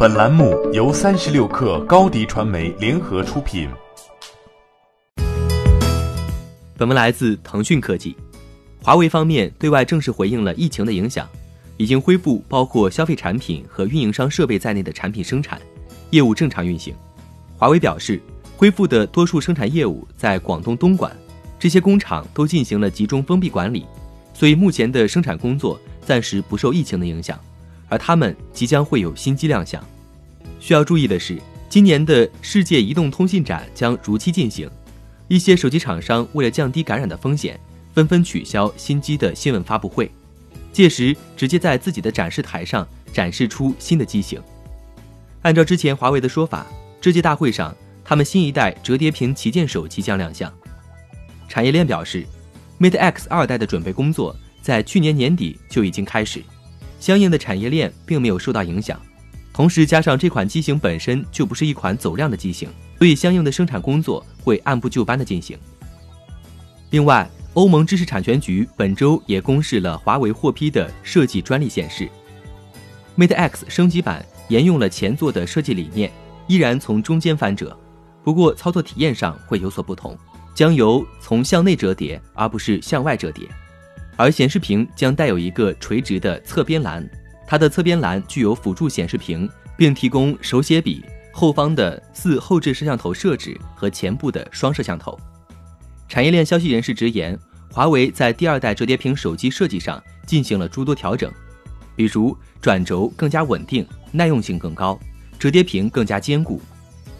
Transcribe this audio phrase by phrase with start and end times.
[0.00, 3.68] 本栏目由三十六氪高低传媒联合出品。
[6.76, 8.16] 本文来自腾讯科技。
[8.80, 11.28] 华为方面对外正式回应了疫情的影响，
[11.78, 15.60] 已经恢复包括消费产品和运营商设备在内的产品生产
[16.10, 16.94] 业务正常运行。
[17.56, 18.20] 华为表示，
[18.56, 21.10] 恢复的多数生产业务在广东东莞，
[21.58, 23.84] 这些工厂都进行了集中封闭管理，
[24.32, 25.76] 所以目前的生产工作
[26.06, 27.36] 暂时不受疫情的影响。
[27.88, 29.82] 而他们即将会有新机亮相。
[30.60, 34.68] 需要注意的是，今年的世界移动通信展将如期进行，
[35.28, 37.58] 一些手机厂商为了降低感染的风险，
[37.94, 40.10] 纷纷取消新机的新闻发布会，
[40.72, 44.40] 届时直接在自己的展示台上展示出新的机型。
[45.42, 46.66] 按照之前华为的说法，
[47.00, 50.52] 这届大会上他们新一代折叠屏旗舰手机将亮相。
[51.48, 52.26] 产业链表示
[52.80, 56.42] ，Mate X 二代的准备工作在去年年底就已经开始。
[56.98, 59.00] 相应的产业链并没有受到影响，
[59.52, 65.58] 同时加上这款机型本身就不是一款走量的机型，所以相应的生产工作会按部就班的进行。
[66.90, 72.08] 另外，欧盟知识产权局本周也公示了华为获批的设计专利，显示
[73.16, 76.10] ，Mate X 升级版沿用了前作的设计理念，
[76.46, 77.76] 依然从中间翻折，
[78.22, 80.16] 不过操作体验上会有所不同，
[80.54, 83.46] 将由从向内折叠而不是向外折叠。
[84.18, 87.08] 而显示屏将带有一个垂直的侧边栏，
[87.46, 95.16] 它的侧边栏具有辅助显示屏，并提供手写笔、后方的四后置摄像头设置和前部的双摄像头。
[96.08, 97.38] 产业链消息人士直言，
[97.70, 101.32] 华为在第二代折叠屏手机设计上进行了诸多调整，
[101.94, 104.98] 比如转轴更加稳定，耐用性更高，
[105.38, 106.60] 折叠屏更加坚固，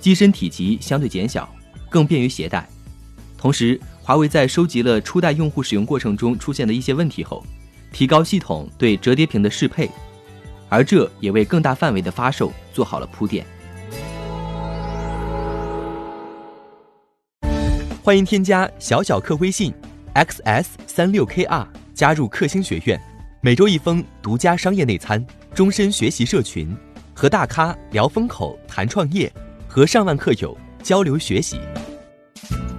[0.01, 1.49] 机身体积相对减小，
[1.89, 2.69] 更便于携带。
[3.37, 7.45] 同时，华为在收集了初代用户使用过程中出现的一些问题后，
[7.93, 9.87] 提高系统对折叠屏的适配，
[10.71, 13.45] 而这也为更大范围的发售做好了铺垫。
[18.03, 19.75] 欢迎添加小小客微信
[20.15, 22.99] ，xs 三六 kr，加入克星学院，
[23.43, 25.23] 每周一封独家商业内参，
[25.55, 26.75] 终身学习社群，
[27.13, 29.31] 和大咖聊风口谈创业，
[29.69, 31.61] 和上万客友交流学习。